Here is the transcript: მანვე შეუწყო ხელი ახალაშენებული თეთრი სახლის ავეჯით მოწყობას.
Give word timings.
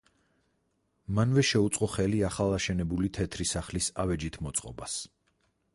მანვე 1.19 1.43
შეუწყო 1.49 1.89
ხელი 1.97 2.23
ახალაშენებული 2.31 3.13
თეთრი 3.19 3.49
სახლის 3.53 3.95
ავეჯით 4.05 4.45
მოწყობას. 4.47 4.99